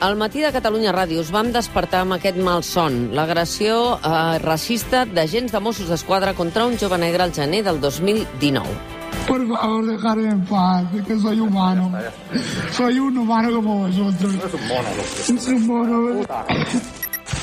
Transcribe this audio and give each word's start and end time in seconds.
Al 0.00 0.16
matí 0.16 0.40
de 0.40 0.52
Catalunya 0.52 0.92
Ràdio, 0.94 1.20
us 1.20 1.32
vam 1.34 1.50
despertar 1.52 2.04
amb 2.04 2.14
aquest 2.16 2.38
malson, 2.38 3.08
l'agressió 3.16 3.98
eh, 3.98 4.38
racista 4.44 5.04
d'agents 5.06 5.52
de 5.52 5.60
Mossos 5.60 5.90
d'Esquadra 5.90 6.34
contra 6.38 6.66
un 6.66 6.78
jove 6.78 6.98
negre 6.98 7.24
al 7.24 7.34
gener 7.34 7.64
del 7.66 7.80
2019. 7.80 8.96
Por 9.26 9.46
favor, 9.48 9.84
dejarme 9.86 10.30
en 10.30 10.44
paz, 10.46 10.84
que 11.06 11.18
soy 11.18 11.40
humano. 11.40 11.92
Soy 12.72 12.98
un 12.98 13.18
humano 13.18 13.52
como 13.56 13.86
vosotros. 13.86 14.34
No 14.34 14.46
es 14.46 14.54
un 14.54 14.68
mono, 14.68 14.88
Es 15.28 15.48
un 15.48 15.66
mono. 15.66 16.26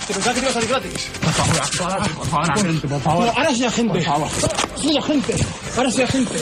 ¿Te 0.08 0.14
pensabas 0.14 0.36
que 0.36 0.42
te 0.42 0.46
ibas 0.46 0.50
a 0.50 0.54
salir 0.54 0.70
gratis? 0.70 1.12
Por 1.22 1.34
favor, 1.34 1.62
actuad, 1.62 2.12
por 2.16 2.28
favor, 2.28 2.52
agente, 2.52 2.88
por 2.88 3.02
favor. 3.02 3.26
No, 3.26 3.32
ahora 3.32 3.52
soy 3.54 3.66
agente. 3.66 3.94
Por 3.94 4.04
favor. 4.04 4.30
Soy 4.76 4.98
agente. 4.98 5.36
Ahora 5.78 5.92
soy 5.92 6.04
agente. 6.04 6.36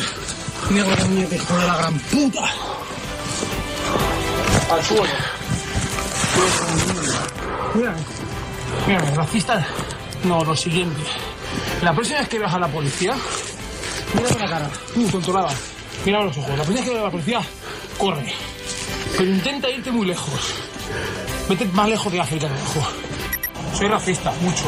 Negro 0.69 0.95
de 0.95 1.03
muñeca, 1.05 1.35
hijo 1.35 1.57
de 1.57 1.67
la 1.67 1.77
gran 1.77 1.99
puta. 1.99 2.43
Al 4.71 4.83
suelo. 4.83 5.42
Mira, 7.75 7.95
mira, 8.87 8.99
racista. 9.15 9.65
No, 10.23 10.43
lo 10.43 10.55
siguiente. 10.55 11.01
La 11.81 11.93
próxima 11.93 12.19
vez 12.19 12.29
que 12.29 12.39
veas 12.39 12.53
a 12.53 12.59
la 12.59 12.67
policía, 12.67 13.15
mírame 14.13 14.39
la 14.39 14.49
cara. 14.49 14.69
Tú, 14.93 15.09
controlada. 15.11 15.49
Mírame 16.05 16.25
los 16.25 16.37
ojos. 16.37 16.49
La 16.49 16.63
próxima 16.63 16.79
vez 16.79 16.85
que 16.85 16.89
veas 16.91 17.01
a 17.01 17.05
la 17.05 17.11
policía, 17.11 17.41
corre. 17.97 18.33
Pero 19.17 19.31
intenta 19.31 19.69
irte 19.69 19.91
muy 19.91 20.05
lejos. 20.05 20.53
Vete 21.49 21.65
más 21.65 21.89
lejos 21.89 22.11
de 22.11 22.19
África, 22.19 22.47
ojo. 22.47 22.87
Soy 23.77 23.87
racista, 23.87 24.31
mucho. 24.41 24.65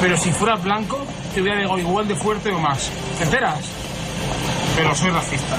Pero 0.00 0.16
si 0.16 0.30
fueras 0.32 0.62
blanco, 0.62 1.04
te 1.34 1.42
hubiera 1.42 1.58
llegado 1.58 1.78
igual 1.78 2.08
de 2.08 2.14
fuerte 2.14 2.50
o 2.50 2.58
más. 2.58 2.90
¿Te 3.18 3.24
enteras? 3.24 3.60
Pero 4.76 4.94
soy 4.94 5.10
racista. 5.10 5.56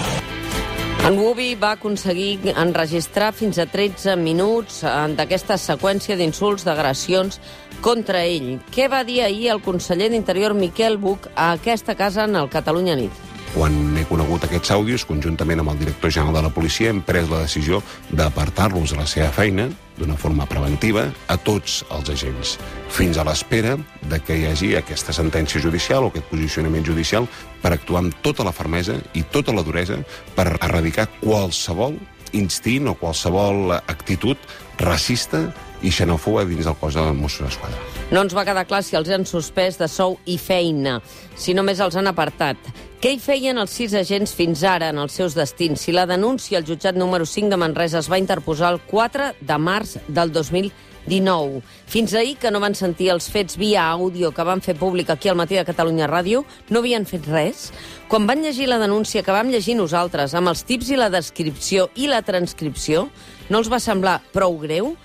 En 1.08 1.16
Wubi 1.18 1.56
va 1.56 1.72
aconseguir 1.78 2.52
enregistrar 2.60 3.32
fins 3.34 3.58
a 3.58 3.66
13 3.66 4.18
minuts 4.20 4.82
eh, 4.84 4.92
d'aquesta 5.16 5.56
seqüència 5.58 6.18
d'insults, 6.20 6.68
d'agressions 6.68 7.40
contra 7.82 8.26
ell. 8.28 8.58
Què 8.76 8.90
va 8.92 9.06
dir 9.08 9.22
ahir 9.24 9.50
el 9.56 9.64
conseller 9.64 10.12
d'Interior 10.12 10.54
Miquel 10.54 11.00
Buch 11.00 11.32
a 11.36 11.54
aquesta 11.56 11.96
casa 11.96 12.28
en 12.28 12.36
el 12.36 12.52
Catalunya 12.52 13.00
Nit? 13.00 13.29
Quan 13.50 13.98
he 13.98 14.04
conegut 14.06 14.44
aquests 14.46 14.70
àudios, 14.76 15.04
conjuntament 15.10 15.64
amb 15.64 15.72
el 15.72 15.80
director 15.80 16.12
general 16.14 16.36
de 16.38 16.44
la 16.46 16.52
policia, 16.54 16.92
hem 16.92 17.00
pres 17.02 17.32
la 17.32 17.42
decisió 17.42 17.80
d'apartar-los 18.14 18.94
de 18.94 19.00
la 19.00 19.08
seva 19.10 19.32
feina 19.34 19.66
d'una 19.98 20.18
forma 20.22 20.46
preventiva 20.48 21.08
a 21.28 21.38
tots 21.42 21.80
els 21.96 22.12
agents, 22.14 22.54
fins 22.94 23.18
a 23.18 23.26
l'espera 23.28 23.74
de 24.12 24.20
que 24.22 24.38
hi 24.38 24.46
hagi 24.48 24.70
aquesta 24.78 25.16
sentència 25.18 25.62
judicial 25.64 26.06
o 26.06 26.12
aquest 26.14 26.30
posicionament 26.30 26.86
judicial 26.86 27.28
per 27.64 27.74
actuar 27.74 28.06
amb 28.06 28.22
tota 28.24 28.46
la 28.46 28.54
fermesa 28.56 29.00
i 29.18 29.26
tota 29.34 29.56
la 29.56 29.66
duresa 29.66 29.98
per 30.38 30.48
erradicar 30.54 31.10
qualsevol 31.20 31.98
instint 32.38 32.88
o 32.88 32.96
qualsevol 33.02 33.74
actitud 33.80 34.38
racista 34.78 35.48
i 35.82 35.92
xenòfoba 35.94 36.46
dins 36.50 36.68
del 36.68 36.78
cos 36.80 36.98
de 36.98 37.06
Mossos 37.14 37.48
d'Esquadra. 37.48 37.78
No 38.12 38.24
ens 38.26 38.34
va 38.34 38.46
quedar 38.48 38.66
clar 38.66 38.82
si 38.84 38.98
els 38.98 39.10
han 39.14 39.26
suspès 39.30 39.78
de 39.80 39.88
sou 39.88 40.18
i 40.26 40.40
feina, 40.42 41.00
si 41.38 41.54
només 41.54 41.80
els 41.80 41.96
han 42.00 42.10
apartat. 42.10 42.58
Què 43.00 43.14
hi 43.16 43.20
feien 43.24 43.56
els 43.62 43.72
sis 43.72 43.94
agents 43.96 44.34
fins 44.36 44.60
ara 44.68 44.90
en 44.92 44.98
els 45.00 45.14
seus 45.16 45.36
destins? 45.38 45.80
Si 45.86 45.94
la 45.96 46.04
denúncia 46.10 46.58
al 46.60 46.66
jutjat 46.68 46.98
número 47.00 47.24
5 47.24 47.54
de 47.54 47.60
Manresa 47.62 48.02
es 48.02 48.10
va 48.12 48.20
interposar 48.20 48.74
el 48.74 48.82
4 48.90 49.30
de 49.40 49.58
març 49.62 49.94
del 50.10 50.34
2019. 50.36 51.62
Fins 51.88 52.16
ahir, 52.18 52.36
que 52.42 52.52
no 52.52 52.60
van 52.60 52.76
sentir 52.76 53.08
els 53.14 53.30
fets 53.32 53.56
via 53.62 53.86
àudio 53.94 54.34
que 54.36 54.44
van 54.44 54.60
fer 54.60 54.76
públic 54.76 55.14
aquí 55.14 55.32
al 55.32 55.40
matí 55.40 55.56
de 55.56 55.64
Catalunya 55.70 56.10
Ràdio, 56.12 56.44
no 56.68 56.84
havien 56.84 57.08
fet 57.08 57.30
res. 57.32 57.70
Quan 58.12 58.28
van 58.28 58.44
llegir 58.44 58.68
la 58.68 58.82
denúncia 58.84 59.24
que 59.24 59.32
vam 59.32 59.54
llegir 59.54 59.78
nosaltres, 59.80 60.36
amb 60.36 60.52
els 60.52 60.66
tips 60.68 60.92
i 60.92 61.00
la 61.00 61.08
descripció 61.14 61.88
i 61.96 62.12
la 62.12 62.20
transcripció, 62.26 63.08
no 63.48 63.64
els 63.64 63.72
va 63.72 63.80
semblar 63.80 64.20
prou 64.36 64.60
greu? 64.60 64.96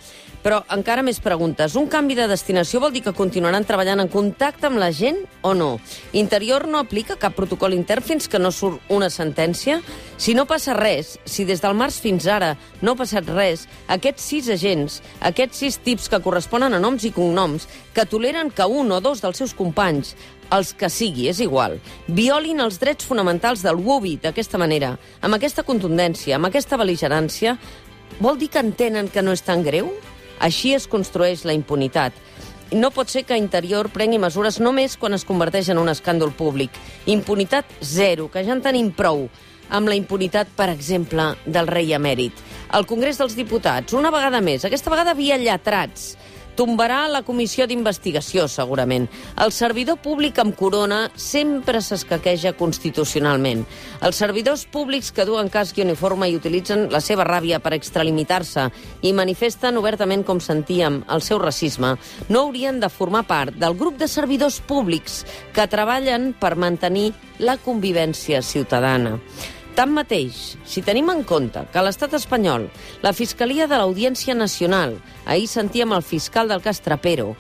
Però 0.44 0.59
encara 0.75 1.00
més 1.00 1.22
preguntes. 1.25 1.72
Un 1.81 1.87
canvi 1.88 2.19
de 2.19 2.27
destinació 2.28 2.77
vol 2.82 2.93
dir 2.93 3.00
que 3.06 3.15
continuaran 3.16 3.65
treballant 3.65 4.03
en 4.03 4.10
contacte 4.12 4.69
amb 4.69 4.77
la 4.77 4.91
gent 4.93 5.22
o 5.41 5.55
no? 5.56 5.78
Interior 6.12 6.66
no 6.69 6.82
aplica 6.82 7.16
cap 7.16 7.32
protocol 7.32 7.72
intern 7.72 8.05
fins 8.05 8.28
que 8.28 8.41
no 8.43 8.50
surt 8.53 8.93
una 8.93 9.09
sentència? 9.09 9.78
Si 10.21 10.37
no 10.37 10.44
passa 10.44 10.77
res, 10.77 11.15
si 11.25 11.49
des 11.49 11.65
del 11.65 11.72
març 11.81 11.97
fins 12.05 12.28
ara 12.28 12.53
no 12.84 12.93
ha 12.93 13.00
passat 13.00 13.32
res, 13.32 13.65
aquests 13.88 14.28
sis 14.34 14.53
agents, 14.53 15.00
aquests 15.25 15.65
sis 15.65 15.81
tips 15.81 16.12
que 16.12 16.21
corresponen 16.21 16.76
a 16.76 16.82
noms 16.82 17.09
i 17.09 17.15
cognoms, 17.16 17.65
que 17.97 18.05
toleren 18.05 18.53
que 18.53 18.69
un 18.69 18.93
o 18.93 19.00
dos 19.00 19.25
dels 19.25 19.41
seus 19.41 19.56
companys 19.56 20.12
els 20.53 20.75
que 20.76 20.93
sigui, 20.93 21.31
és 21.32 21.41
igual, 21.41 21.81
violin 22.06 22.61
els 22.61 22.76
drets 22.82 23.09
fonamentals 23.09 23.65
del 23.65 23.81
WUBI 23.81 24.19
d'aquesta 24.28 24.61
manera, 24.61 24.99
amb 25.25 25.41
aquesta 25.41 25.65
contundència, 25.65 26.37
amb 26.37 26.53
aquesta 26.53 26.76
beligerància, 26.76 27.56
vol 28.21 28.37
dir 28.37 28.53
que 28.53 28.61
entenen 28.61 29.09
que 29.09 29.25
no 29.25 29.32
és 29.32 29.43
tan 29.43 29.65
greu? 29.65 29.88
Així 30.44 30.75
es 30.77 30.84
construeix 30.91 31.47
la 31.49 31.56
impunitat. 31.56 32.12
No 32.75 32.91
pot 32.93 33.09
ser 33.09 33.22
que 33.25 33.38
Interior 33.38 33.88
prengui 33.94 34.19
mesures 34.21 34.59
només 34.60 34.99
quan 35.00 35.16
es 35.16 35.25
converteix 35.25 35.71
en 35.72 35.81
un 35.81 35.88
escàndol 35.93 36.34
públic. 36.37 36.75
Impunitat 37.06 37.71
zero, 37.81 38.28
que 38.28 38.43
ja 38.44 38.53
en 38.56 38.62
tenim 38.65 38.91
prou 38.93 39.28
amb 39.75 39.88
la 39.88 39.97
impunitat, 39.97 40.50
per 40.56 40.69
exemple, 40.72 41.31
del 41.47 41.71
rei 41.71 41.94
emèrit. 41.97 42.43
El 42.77 42.84
Congrés 42.91 43.16
dels 43.21 43.37
Diputats, 43.38 43.97
una 43.97 44.12
vegada 44.12 44.43
més, 44.44 44.66
aquesta 44.66 44.93
vegada 44.93 45.15
via 45.16 45.38
lletrats, 45.41 46.12
tombarà 46.57 47.05
la 47.11 47.23
comissió 47.27 47.67
d'investigació, 47.67 48.47
segurament. 48.49 49.09
El 49.41 49.53
servidor 49.53 49.99
públic 50.03 50.39
amb 50.43 50.57
corona 50.57 51.09
sempre 51.17 51.81
s'escaqueja 51.83 52.55
constitucionalment. 52.59 53.65
Els 54.05 54.21
servidors 54.21 54.65
públics 54.71 55.11
que 55.15 55.27
duen 55.29 55.51
casc 55.53 55.79
i 55.79 55.85
uniforme 55.87 56.29
i 56.31 56.37
utilitzen 56.39 56.89
la 56.93 57.03
seva 57.05 57.27
ràbia 57.29 57.61
per 57.63 57.75
extralimitar-se 57.77 58.69
i 59.03 59.13
manifesten 59.13 59.79
obertament, 59.81 60.25
com 60.25 60.41
sentíem, 60.41 61.03
el 61.11 61.23
seu 61.23 61.41
racisme, 61.43 61.97
no 62.29 62.47
haurien 62.47 62.81
de 62.81 62.91
formar 62.91 63.25
part 63.29 63.59
del 63.59 63.77
grup 63.79 63.99
de 63.99 64.09
servidors 64.09 64.61
públics 64.61 65.23
que 65.55 65.69
treballen 65.71 66.33
per 66.39 66.55
mantenir 66.57 67.13
la 67.39 67.59
convivència 67.59 68.43
ciutadana. 68.43 69.19
Tanmateix, 69.75 70.55
si 70.62 70.85
tenim 70.87 71.09
en 71.11 71.25
compte 71.27 71.65
que 71.73 71.83
l'estat 71.83 72.12
espanyol 72.15 72.69
la 73.03 73.11
Fiscalia 73.12 73.67
de 73.67 73.81
l'Audiència 73.81 74.37
Nacional, 74.39 74.95
ahir 75.27 75.49
sentíem 75.51 75.91
el 75.97 76.05
fiscal 76.07 76.47
del 76.49 76.62
cas 76.62 76.79
Trapero, 76.85 77.33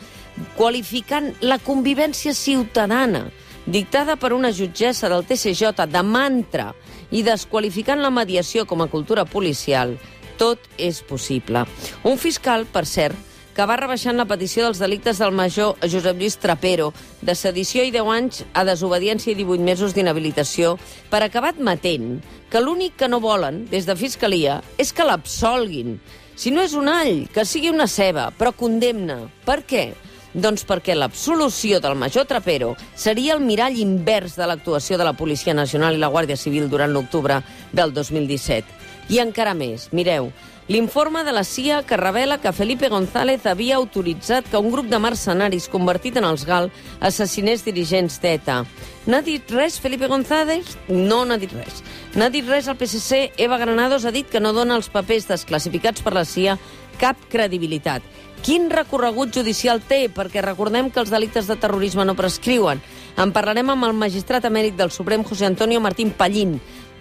qualificant 0.58 1.30
la 1.46 1.60
convivència 1.62 2.34
ciutadana 2.34 3.28
dictada 3.66 4.16
per 4.18 4.32
una 4.34 4.50
jutgessa 4.52 5.08
del 5.08 5.22
TCJ 5.24 5.86
de 5.86 6.02
mantra 6.02 6.72
i 7.14 7.22
desqualificant 7.22 8.02
la 8.02 8.10
mediació 8.10 8.66
com 8.66 8.82
a 8.82 8.90
cultura 8.90 9.24
policial, 9.24 9.94
tot 10.36 10.58
és 10.76 11.00
possible. 11.06 11.62
Un 12.02 12.18
fiscal, 12.18 12.66
per 12.66 12.82
cert, 12.90 13.14
que 13.54 13.66
va 13.70 13.76
rebaixant 13.78 14.18
la 14.18 14.26
petició 14.26 14.64
dels 14.66 14.80
delictes 14.82 15.20
del 15.22 15.34
major 15.34 15.76
Josep 15.86 16.18
Lluís 16.18 16.36
Trapero, 16.42 16.90
de 17.22 17.36
sedició 17.38 17.84
i 17.86 17.92
10 17.94 18.10
anys 18.10 18.42
a 18.52 18.64
desobediència 18.66 19.30
i 19.32 19.38
18 19.38 19.62
mesos 19.62 19.94
d'inhabilitació, 19.94 20.74
per 21.10 21.22
acabar 21.22 21.54
admetent 21.54 22.18
que 22.50 22.62
l'únic 22.62 22.98
que 22.98 23.08
no 23.08 23.22
volen, 23.22 23.64
des 23.70 23.86
de 23.86 23.94
Fiscalia, 23.96 24.60
és 24.78 24.90
que 24.92 25.06
l'absolguin. 25.06 26.00
Si 26.34 26.50
no 26.50 26.64
és 26.66 26.74
un 26.74 26.90
all, 26.90 27.28
que 27.30 27.46
sigui 27.46 27.70
una 27.70 27.86
ceba, 27.86 28.32
però 28.34 28.50
condemna. 28.58 29.20
Per 29.46 29.62
què? 29.62 29.92
Doncs 30.34 30.66
perquè 30.66 30.96
l'absolució 30.98 31.78
del 31.78 31.94
major 31.94 32.26
Trapero 32.26 32.72
seria 32.98 33.36
el 33.38 33.44
mirall 33.44 33.78
invers 33.78 34.34
de 34.34 34.48
l'actuació 34.50 34.98
de 34.98 35.06
la 35.06 35.14
Policia 35.14 35.54
Nacional 35.54 35.94
i 35.94 36.02
la 36.02 36.10
Guàrdia 36.10 36.34
Civil 36.34 36.66
durant 36.66 36.90
l'octubre 36.90 37.38
del 37.70 37.94
2017. 37.94 38.83
I 39.08 39.20
encara 39.22 39.54
més, 39.54 39.90
mireu, 39.92 40.30
L'informe 40.66 41.24
de 41.24 41.32
la 41.32 41.44
CIA 41.44 41.82
que 41.84 41.98
revela 41.98 42.38
que 42.40 42.52
Felipe 42.52 42.88
González 42.88 43.44
havia 43.44 43.76
autoritzat 43.76 44.46
que 44.48 44.56
un 44.56 44.70
grup 44.72 44.86
de 44.88 44.96
mercenaris 44.98 45.68
convertit 45.68 46.16
en 46.16 46.24
els 46.24 46.46
GAL 46.48 46.70
assassinés 47.04 47.66
dirigents 47.66 48.16
d'ETA. 48.22 48.62
N'ha 49.04 49.20
dit 49.20 49.52
res 49.52 49.76
Felipe 49.76 50.08
González? 50.08 50.78
No 50.88 51.26
n'ha 51.28 51.36
dit 51.36 51.52
res. 51.52 51.84
N'ha 52.16 52.30
dit 52.32 52.48
res 52.48 52.70
al 52.72 52.80
PSC? 52.80 53.34
Eva 53.36 53.60
Granados 53.60 54.06
ha 54.08 54.14
dit 54.14 54.24
que 54.24 54.40
no 54.40 54.54
dona 54.56 54.78
els 54.80 54.88
papers 54.88 55.28
desclassificats 55.28 56.00
per 56.00 56.16
la 56.16 56.24
CIA 56.24 56.56
cap 56.96 57.20
credibilitat. 57.28 58.00
Quin 58.44 58.70
recorregut 58.72 59.36
judicial 59.36 59.82
té? 59.84 60.06
Perquè 60.12 60.40
recordem 60.44 60.88
que 60.92 61.00
els 61.00 61.12
delictes 61.12 61.46
de 61.48 61.56
terrorisme 61.60 62.04
no 62.04 62.16
prescriuen. 62.16 62.80
En 63.20 63.30
parlarem 63.32 63.70
amb 63.72 63.86
el 63.86 63.94
magistrat 63.96 64.44
emèrit 64.44 64.76
del 64.76 64.92
Suprem, 64.92 65.24
José 65.24 65.46
Antonio 65.46 65.80
Martín 65.80 66.10
Pallín, 66.10 66.58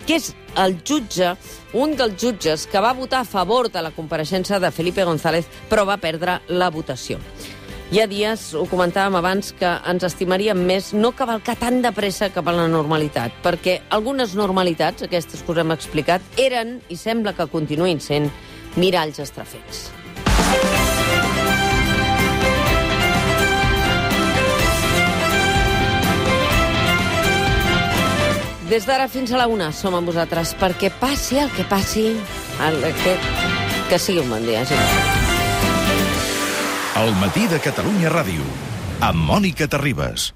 que 0.08 0.20
és 0.20 0.34
el 0.60 0.78
jutge, 0.86 1.34
un 1.74 1.96
dels 1.98 2.20
jutges 2.22 2.68
que 2.70 2.82
va 2.84 2.94
votar 2.94 3.24
a 3.24 3.30
favor 3.30 3.72
de 3.72 3.82
la 3.82 3.92
compareixença 3.96 4.60
de 4.60 4.72
Felipe 4.72 5.06
González, 5.08 5.48
però 5.70 5.86
va 5.90 5.98
perdre 5.98 6.40
la 6.48 6.70
votació. 6.70 7.20
Hi 7.94 8.00
ha 8.02 8.08
dies, 8.10 8.48
ho 8.58 8.64
comentàvem 8.66 9.20
abans, 9.20 9.52
que 9.54 9.70
ens 9.90 10.06
estimaríem 10.08 10.64
més 10.66 10.94
no 10.98 11.12
cavalcar 11.14 11.58
tan 11.62 11.82
de 11.84 11.92
pressa 11.94 12.32
cap 12.34 12.48
a 12.50 12.56
la 12.56 12.68
normalitat, 12.72 13.36
perquè 13.46 13.82
algunes 13.94 14.34
normalitats, 14.40 15.06
aquestes 15.06 15.44
que 15.44 15.54
us 15.54 15.62
hem 15.62 15.76
explicat, 15.76 16.26
eren, 16.42 16.80
i 16.90 16.98
sembla 16.98 17.36
que 17.38 17.52
continuïn 17.54 18.02
sent, 18.02 18.32
miralls 18.82 19.22
estrafets. 19.22 19.92
Des 28.74 28.88
d'ara 28.90 29.06
fins 29.06 29.30
a 29.30 29.38
la 29.38 29.46
una 29.46 29.68
som 29.70 29.94
amb 29.94 30.10
vosaltres 30.10 30.56
perquè 30.58 30.90
passi 30.98 31.38
el 31.38 31.52
que 31.54 31.62
passi, 31.70 32.08
el, 32.66 32.78
que, 33.04 33.12
que 33.92 34.00
sigui 34.02 34.24
un 34.24 34.32
bon 34.34 34.48
dia, 34.48 34.64
gent. 34.66 34.82
El 37.04 37.14
matí 37.22 37.46
de 37.52 37.60
Catalunya 37.62 38.10
Ràdio, 38.10 38.48
amb 39.06 39.30
Mònica 39.30 39.68
Terribas. 39.70 40.32